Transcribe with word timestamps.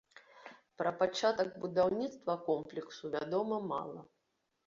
Пра 0.81 0.91
пачатак 1.01 1.51
будаўніцтва 1.65 2.33
комплексу 2.49 3.13
вядома 3.17 3.59
мала. 3.75 4.01